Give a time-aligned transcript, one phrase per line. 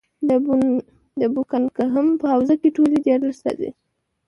[1.19, 3.69] د بوکنګهم په حوزه کې ټولې دیارلس رایې.